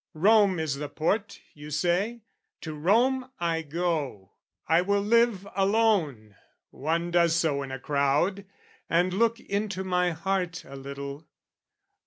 "Rome 0.15 0.57
is 0.57 0.77
the 0.77 0.89
port, 0.89 1.39
you 1.53 1.69
say: 1.69 2.21
to 2.61 2.73
Rome 2.73 3.29
I 3.39 3.61
go. 3.61 4.31
"I 4.67 4.81
will 4.81 4.99
live 4.99 5.47
alone, 5.55 6.35
one 6.71 7.11
does 7.11 7.35
so 7.35 7.61
in 7.61 7.71
a 7.71 7.77
crowd, 7.77 8.45
"And 8.89 9.13
look 9.13 9.39
into 9.39 9.83
my 9.83 10.09
heart 10.09 10.65
a 10.65 10.75
little." 10.75 11.27